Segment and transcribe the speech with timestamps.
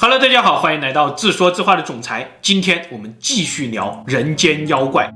[0.00, 2.24] Hello，大家好，欢迎来到自说自话的总裁。
[2.40, 5.12] 今天我们继续聊人间妖怪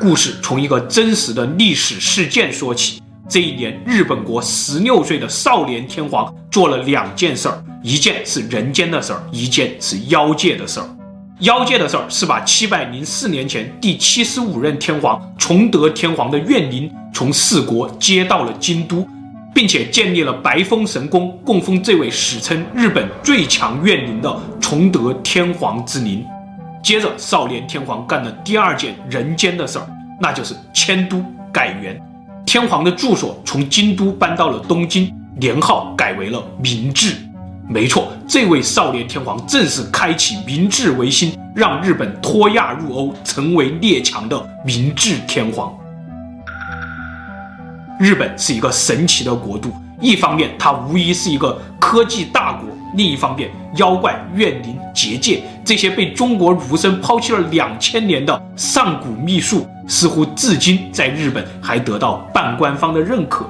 [0.00, 3.00] 故事，从一个真实的历史事件说起。
[3.28, 10.96] 这一年，日本国十六岁的少年天皇做了两件事儿，一件是人间的事儿，一件是妖界的事儿。
[11.42, 19.08] 妖界的事儿是把七百零四年前第七十五任天皇崇德天皇的怨灵从四国接到了京都。
[19.54, 26.24] 并且建立了白风神宫，供奉这位史称日本最强怨灵的崇德天皇之灵。
[26.82, 29.86] 接着，少年天皇干了第二件人间的事儿，
[30.20, 32.00] 那就是迁都改元。
[32.46, 37.14] 天皇的住所从京都搬到了东京，年号改为了明治。
[37.68, 45.72] 没错，这位少年天皇正是开启明治维新，让日本脱亚入欧，成为列强的明治天皇。
[48.00, 63.44] 日本是一个神奇的国度，一方面它无疑是一个科技大国，另一方面妖怪、怨灵、结界这些被中国儒生抛弃了两千年的上古秘术，似乎至今在日本还得到半官方的认可。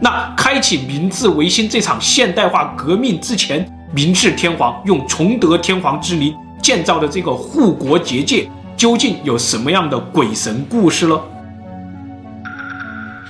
[0.00, 6.32] 那开启明治维新这场现代化革命之前，明治天皇用崇德天皇之名
[6.62, 11.20] 建造的这个护国结界，究竟有什么样的鬼神故事呢？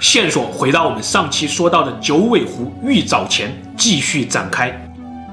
[0.00, 4.74] 线索回到我们上期说到的九尾狐玉藻前，继续展开。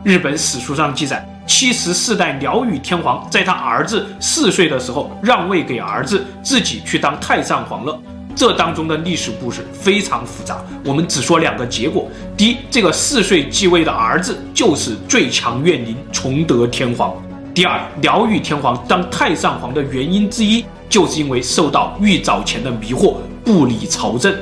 [0.03, 7.97] 日本史书上记载，七十四代鸟羽天皇在他儿子四岁的时候让位给儿子，自己去当太上皇了。
[8.35, 17.13] 这当中的历史故事非常复杂，我们只说两个结果：第一，这个四岁继位的儿子就是最强怨灵崇德天皇；
[17.53, 24.35] 第二，鸟羽天皇当太上皇的原因之一，就是因为受到玉藻前的迷惑，不理朝政。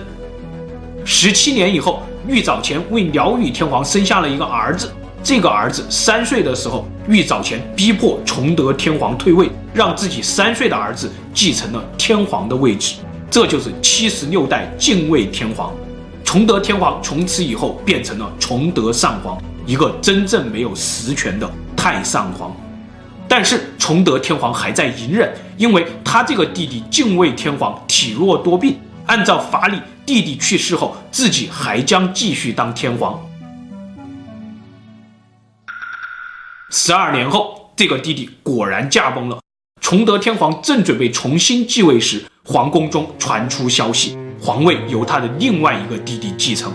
[1.08, 4.92] 十七年以后，玉藻前为鸟羽天皇生下了一个儿子。
[5.24, 12.96] 这个儿子三岁的时候，玉藻前逼迫崇德天皇退位，让自己三岁的儿子继承了天皇的位置。
[13.30, 15.72] 这就是七十六代敬畏天皇。
[16.24, 22.52] 崇德天皇从此以后变成了崇德上皇，一个真正没有实权的太上皇。
[23.28, 28.80] 但是崇德天皇还在隐忍，因为他这个弟弟敬畏天皇体弱多病。
[29.08, 33.20] 按照法理，弟弟去世后，自己还将继续当天皇。
[36.70, 39.40] 十二年后，这个弟弟果然驾崩了。
[39.82, 46.72] 崇德天皇正准备重新继位时，皇宫中传出消息，皇位由他的另外一个弟弟继承。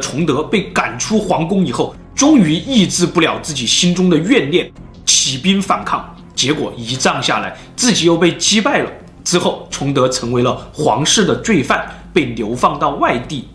[0.00, 4.70] 崇德被赶出皇宫以后，终于抑制不了自己心中的怨念，
[5.06, 8.90] 起兵反抗，结果一仗下来，自己又被击败了。
[9.24, 13.48] 之后，崇德成为了皇室的罪犯，被流放到外地。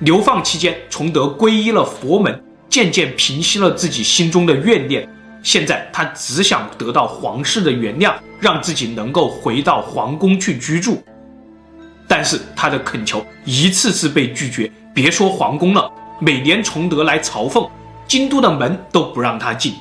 [0.00, 5.08] 流放期间，崇德皈依了佛门，渐渐平息了自己心中的怨念。
[5.42, 11.02] 现在，他只想得到皇室的原谅，让自己能够回到皇宫去居住。
[12.08, 14.70] 但是，他的恳求一次次被拒绝。
[14.92, 17.68] 别说皇宫了，每年崇德来朝奉，
[18.08, 19.74] 京都的门都不让他进。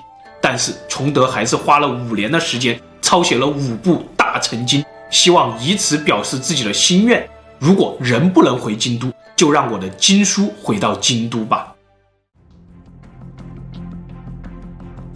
[0.47, 7.27] 但是崇德还是花了五年的时间抄写了五部大乘经，希望以此表示自己的心愿。
[7.57, 11.73] 如果人不能回京都，就让我的经书回到京都吧。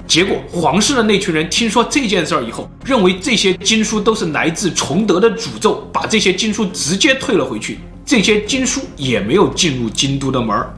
[0.07, 7.77] 结果皇室的那群人听说这件事儿以后，认为这些经书都是来自崇德的诅咒，把这些经书直接退了回去。
[8.03, 10.73] 这些经书也没有进入京都的门儿。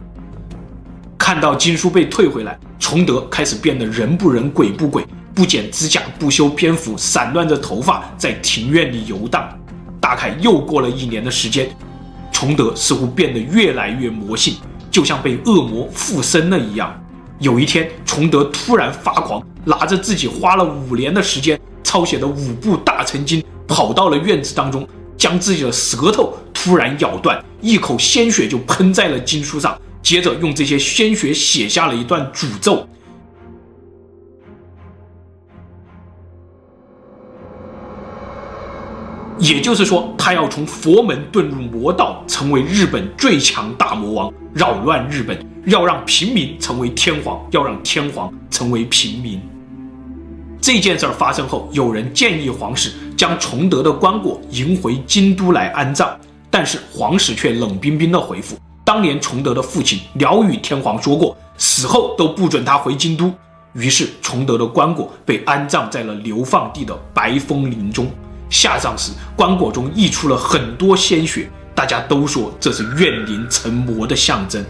[1.18, 5.06] 看到经书被退回来，崇德开始变得人不人鬼不鬼，
[5.36, 9.48] 不剪指甲，不修边幅，散乱着头发，在庭院里游荡。
[10.02, 11.70] 大概又过了一年的时间，
[12.32, 14.56] 崇德似乎变得越来越魔性，
[14.90, 16.92] 就像被恶魔附身了一样。
[17.38, 29.80] 有一天，崇德突然发狂，拿着自己花了五年的时间抄写的五部大乘经，跑到了院子当中，将自己的舌头突然咬断，一口鲜血就喷在了经书上。
[30.02, 32.88] 接着用这些鲜血写下了一段诅咒，
[39.40, 49.42] 也就是说，他要从佛门遁入魔道，成为日本最强大魔王，扰乱日本，要让平民成为天皇，要让天皇成为平民。
[50.60, 56.20] 这件事儿发生后，有人建议皇室将崇德的棺椁迎回京都来安葬，
[56.50, 58.58] 但是皇室却冷冰冰的回复。
[58.92, 63.34] 当年崇德的父亲鸟羽天皇说过，死后都不准他回京都。
[63.72, 68.12] 于是崇德的棺椁被安葬在了流放地的白风林中。
[68.50, 74.64] 下葬时，棺椁中溢出了很多鲜血，大大家都说这是怨灵成魔的象征。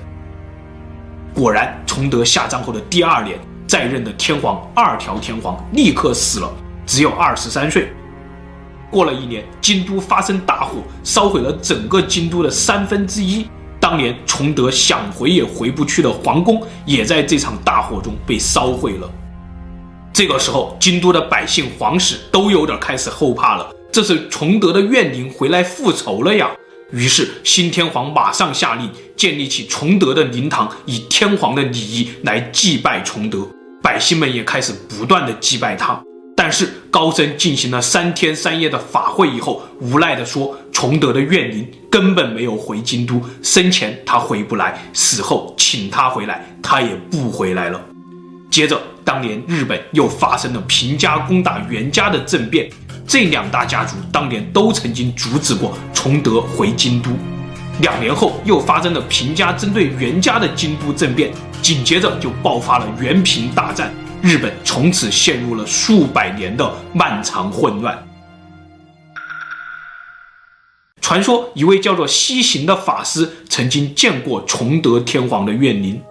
[1.33, 6.49] 果然，崇德下葬后的第二年，在任的天皇二条天皇立刻死了，
[6.85, 7.91] 只有二十三岁。
[8.89, 13.45] 过了一年，京都发生大火，烧毁了整个京都的三分之一。
[13.81, 19.09] 当年崇德想回也回不去的皇宫，也在这场大火中被烧毁了。
[20.13, 26.51] 这个时候，京都的百姓、皇室都有点开始后怕了，这是崇德的怨灵回来复仇了呀。
[26.91, 28.87] 于是，新天皇马上下令
[29.17, 33.47] 建立起崇德的灵堂，以天皇的礼仪来祭拜崇德。
[33.81, 35.99] 百姓们也开始不断的祭拜他。
[36.35, 47.79] 但是高僧进行了三天三夜的法会以后，无奈地说，崇德的怨灵根本没有回京都，生前他回不来，死后请他回来，他也不回来了。
[48.49, 52.69] 接着，当年日本又发生了平家攻打源家的政变，
[53.05, 57.11] 这两大家族当年都曾经阻止过崇德回京都。
[57.81, 61.29] 两年后，又发生了平家针对源家的京都政变，
[61.61, 63.93] 紧接着就爆发了源平大战。
[64.21, 68.01] 日本从此陷入了数百年的漫长混乱。
[71.11, 76.01] 传说一位叫做西行的法师曾经见过崇德天皇的怨灵。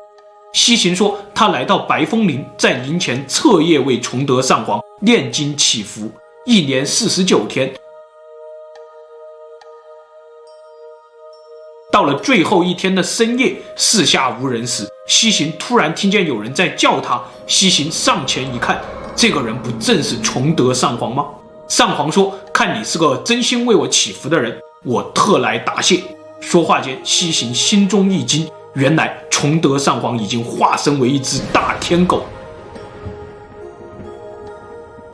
[0.52, 6.12] 西行说，他来到白风林，在灵前彻夜为崇德上皇念经祈福，
[6.44, 7.72] 一年四十九天。
[11.90, 17.18] 到了最后一天的深夜，四下无人时，西行突然听见有人在叫他。
[17.46, 18.78] 西行上前一看，
[19.16, 21.24] 这个人不正是崇德上皇吗？
[21.68, 26.02] 上皇说：“看你是个真心为我祈福的人，我特来答谢。”
[26.40, 32.22] 说话间，西行心中一惊，原来崇德上皇已经化身为一只大天狗。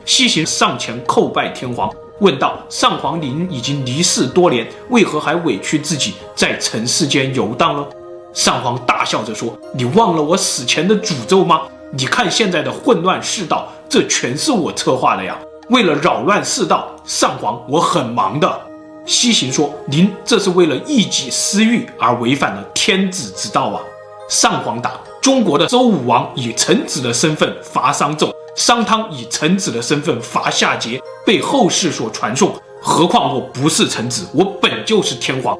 [0.05, 1.93] 西行上前叩拜天皇。
[2.19, 7.85] 问道：“上皇您已经离世多年，为何还委屈自己在尘世间游荡呢？”
[8.33, 11.61] 上皇大笑着说：“你忘了我死前的诅咒吗？
[11.91, 15.37] 你看现在的混乱世道，这全是我策划的呀！
[15.69, 18.61] 为了扰乱世道，上皇我很忙的。”
[19.07, 23.81] 西行说：“您这是为了一己私欲而违反了天子之道啊！”
[24.29, 32.53] 上皇答：“中国的周武王以臣子的身份伐商纣。”商汤以臣子的身份伐夏桀，被后世所传颂。
[32.81, 35.57] 何况我不是臣子，我本就是天皇。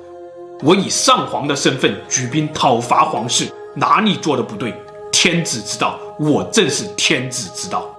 [0.63, 4.73] 我以上皇的身份举兵讨伐皇室，哪里做的不对？
[5.11, 7.96] 天子之道，我正是天子之道。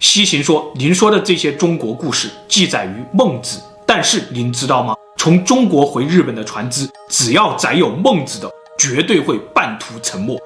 [0.00, 4.94] 西行说：“您说的这些中国故事记载于《孟子》，但是您知道吗？
[5.16, 8.48] 从中国回日本的船只，只要载有孟子的，
[8.78, 10.40] 绝对会半途沉没。”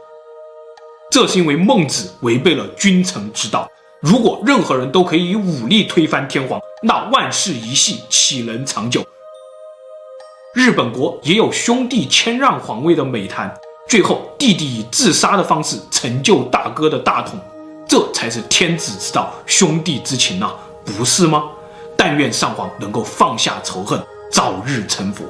[1.12, 3.68] 这是因为孟子违背了君臣之道。
[4.00, 9.04] 如果任何人都可以以武力推翻天皇，那万世一系岂能长久？
[10.54, 13.54] 日本国也有兄弟谦让皇位的美谈，
[13.86, 17.38] 最后弟弟以自杀的方式成就大哥的大统，
[17.88, 21.44] 这才是天子之道，兄弟之情啊，不是吗？
[21.96, 25.24] 但愿上皇能够放下仇恨，早日成佛。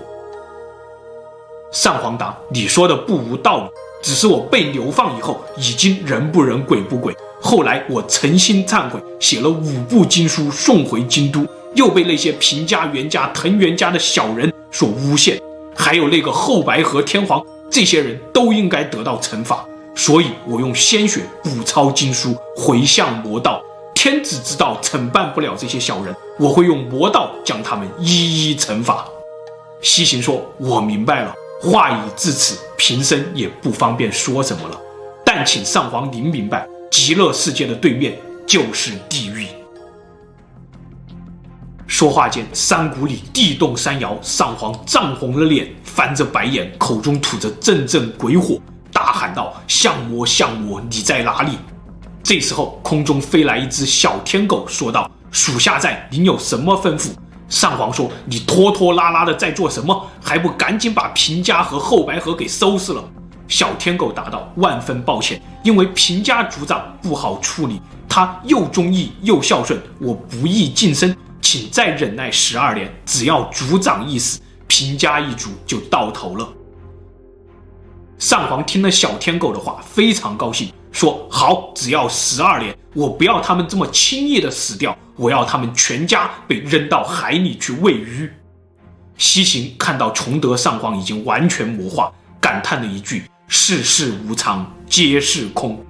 [1.73, 3.71] 上皇答：“你说的不无道理。”
[4.03, 7.17] 只是我被流放以后，已经人不人鬼不鬼。
[7.41, 15.41] 后来我诚心忏悔，写了五部经书送回京都，又被那些平家、源家、藤原家的小人所诬陷，
[15.77, 17.41] 还有那个后白河天皇，
[17.71, 19.65] 这些人都应该得到惩罚。
[19.95, 23.63] 所以我用鲜血补抄经书，回向魔道。
[23.95, 29.07] 天子之道惩办不了这些小人，我会用魔道将他们一一惩罚。
[29.81, 31.33] 西行说：“我明白了。”
[31.63, 34.81] 话已至此，贫僧也不方便说什么了。
[35.25, 39.47] 但请上皇您明白，极乐世界的对面就是地狱。
[41.87, 48.59] 说话间，山谷里地动山摇，上皇涨红了脸，翻着白眼，口中吐着阵阵鬼火，
[49.03, 51.59] 大喊道：“相魔，相魔，你在哪里？”
[52.23, 57.09] 这时候，空中飞来一只小天狗，说道：“属下在，您有什么吩咐？”
[57.51, 60.09] 上皇说：“你拖拖拉拉的在做什么？
[60.23, 63.03] 还不赶紧把平家和后白河给收拾了？”
[63.49, 72.89] 小天狗答道：“万分抱歉，因为平家族长不好处理，他又忠义又孝顺，我不易晋升，请再忍耐十二年。
[73.05, 76.49] 只要族长一死，平家一族就到头了。”
[78.33, 88.33] 上皇听了小天狗的话，非常高兴，说：“好，只要十二年，我不要他们这么轻易的死掉。”我要他们全家被扔到海里去喂鱼。
[89.19, 92.11] 西行看到崇德上皇已经完全魔化，
[92.41, 95.85] 感叹了一句：“世事无常，皆是空。”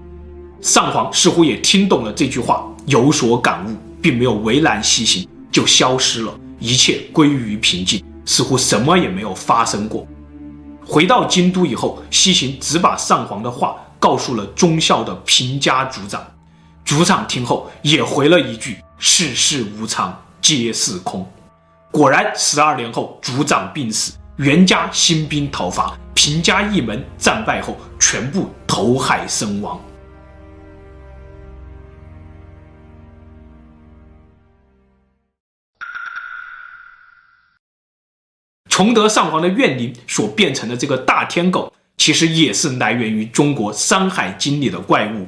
[0.61, 8.03] 上皇似乎也听懂了这句话，有所感悟，并没有为难西行，就消失了，一切归于平静。
[8.25, 10.05] 似乎什么也没有发生过。
[10.93, 16.23] 回到京都以后，西行只把上皇的话告诉了忠孝的平家族长，
[16.85, 21.27] 族长听后也回了一句：“世事无常，皆是空。”
[21.91, 29.81] 果然，十二年后，族长病死，袁家兴兵讨伐，平家一门战败后，全部投海身亡。
[38.83, 45.19] 崇德上皇的怨灵所变成的这个大天狗，其实也是来源于中国《山海经》里的怪物。《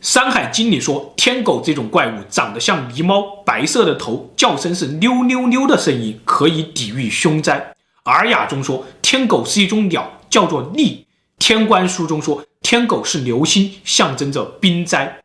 [0.00, 7.74] 山海经》里说，天狗这种怪物长得像狸猫，白色的头，叫声是溜溜溜的声音，可以抵御凶灾。
[8.10, 11.06] 《尔雅》中说，天狗是一种鸟，叫做厉。
[11.38, 15.20] 《天官书》中说，天狗是流星，象征着兵灾。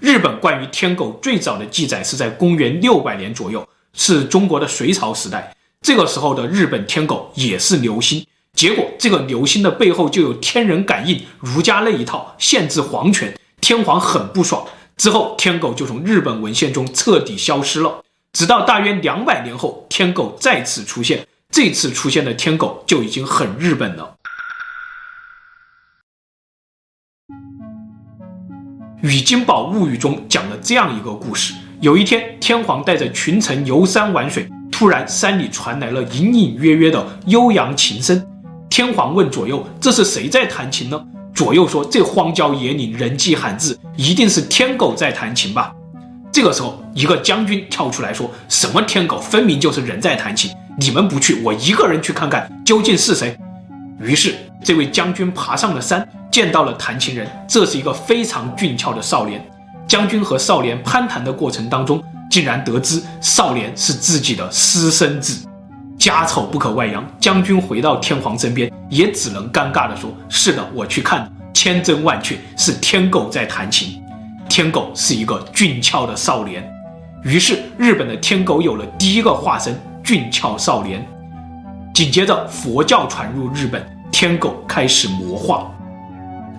[0.00, 5.54] 日本关于天狗最早的记载是在公元六百年左右，是中国的隋朝时代。
[5.84, 14.66] 这个时候的日本天狗也是流星，结果这个流星的背后就有天人感应，儒家那一套限制皇权，天皇很不爽。
[14.96, 21.26] 之后天狗就从日本文献中彻底消失了，直到大约两百年后，天狗再次出现。
[21.50, 24.16] 这次出现的天狗就已经很日本了。
[29.06, 34.48] 《宇津保物语》中讲了这样一个故事：有一天，天皇带着群臣游山玩水。
[34.84, 38.22] 突然，山里传来了隐隐约约的悠扬琴声。
[38.68, 45.72] 天皇问左右：“这是谁在弹琴呢？”左右说：“这荒郊野岭，人迹罕至，一定是天狗在弹琴吧？”
[46.30, 49.18] 这个时候，一个将军跳出来说：“什么天狗？
[49.18, 50.50] 分明就是人在弹琴！
[50.78, 53.34] 你们不去，我一个人去看看究竟是谁。”
[53.98, 57.26] 于是，这位将军爬上了山，见到了弹琴人。
[57.48, 59.42] 这是一个非常俊俏的少年。
[59.88, 65.46] 将军和少年攀谈的过程当中，竟然得知少年是自己的私生子，
[65.98, 67.04] 家丑不可外扬。
[67.20, 74.02] 将军回到天皇身边，也只能尴尬地说：“是的，我去看，千真万确是天狗在弹琴。
[74.48, 76.68] 天狗是一个俊俏的少年。”
[77.22, 81.06] 于是，日本的天狗有了第一个化身——俊俏少年。
[81.94, 85.70] 紧接着，佛教传入日本，天狗开始魔化。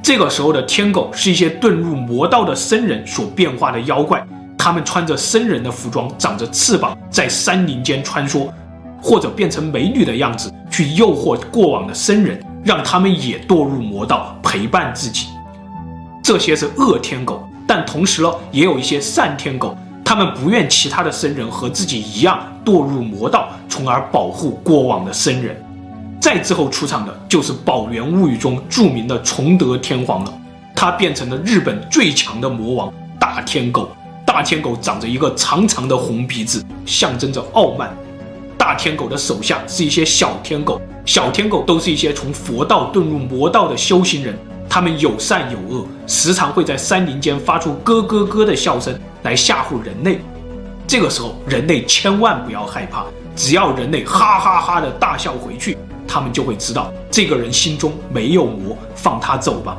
[0.01, 4.24] 这个时候的天狗是一些遁入魔道的僧人所变化的妖怪。
[4.65, 8.49] 他们穿着僧人的服装，长着翅膀，在山林间穿梭，
[8.99, 15.27] 或者变成美女的样子去诱惑过往的僧人，让他们也堕入魔道，陪伴自己。
[16.23, 25.55] 这些是恶天狗，但同时呢，也有一些善天狗，他们不愿其他的僧人和自己一样堕入魔道，从而保护过往的僧人。
[26.19, 30.33] 再之后出场的就是《宝源物语》中著名的崇德天皇了，
[30.73, 33.87] 他变成了日本最强的魔王大天狗。
[34.25, 37.95] 大天狗长着一个长长的红鼻子，象征着傲慢。
[38.57, 44.35] 大天狗的手下是一些小天狗，小天狗都是一些从佛道遁入魔道的修行人，
[44.67, 50.19] 他们有善有恶，时常会在山林间发出咯咯咯的笑声来吓唬人类。
[50.87, 53.05] 这个时候，人类千万不要害怕，
[53.35, 55.77] 只要人类哈哈哈的大笑回去，
[56.07, 59.77] 他们就会知道这个人心中没有魔，放他走吧。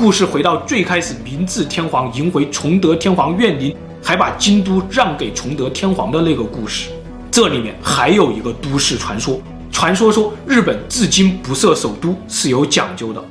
[0.00, 6.88] 故事回到最开始，明治天皇迎回崇德天皇怨灵，还把京都让给崇德天皇的那个故事。
[7.30, 9.38] 这里面还有一个都市传说，
[9.70, 13.22] 传说说日本至今不设首都是有讲究的。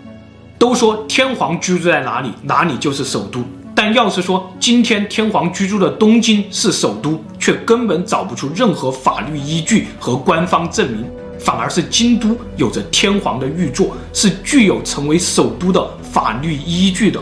[0.60, 3.44] 都说天皇居住在哪里，哪里就是首都。
[3.74, 11.04] 但要是说今天天皇居住的东京是首都，却根本找不出任何法律依据和官方证明。
[11.40, 17.22] 反而是京都有着天皇的御座，是具有成为首都的法律依据的。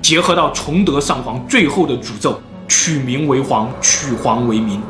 [0.00, 4.80] 结合到崇德上皇最后的诅咒，取名为皇，取皇为名，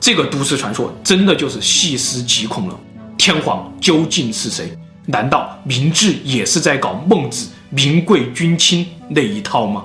[0.00, 2.80] 这个都市传说真的就是细思极恐了。
[3.18, 4.76] 天皇究竟是谁？
[5.04, 9.84] 难道明治也是在搞孟子“民贵君轻”那一套吗？